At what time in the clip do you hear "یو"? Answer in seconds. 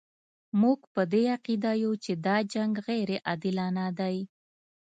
1.83-1.93